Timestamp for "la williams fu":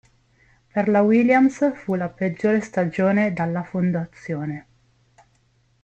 0.93-1.93